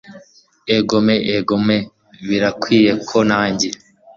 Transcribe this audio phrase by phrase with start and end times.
[0.77, 1.77] egome, egome,
[2.27, 3.69] birakwiye ko nanjye